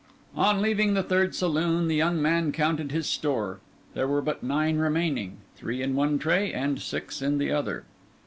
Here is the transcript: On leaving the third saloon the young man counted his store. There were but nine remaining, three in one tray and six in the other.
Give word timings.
On 0.35 0.63
leaving 0.63 0.95
the 0.95 1.03
third 1.03 1.35
saloon 1.35 1.87
the 1.87 1.95
young 1.95 2.19
man 2.19 2.51
counted 2.51 2.91
his 2.91 3.05
store. 3.05 3.59
There 3.93 4.07
were 4.07 4.23
but 4.23 4.41
nine 4.41 4.79
remaining, 4.79 5.37
three 5.55 5.83
in 5.83 5.93
one 5.93 6.17
tray 6.17 6.51
and 6.51 6.81
six 6.81 7.21
in 7.21 7.37
the 7.37 7.51
other. 7.51 7.83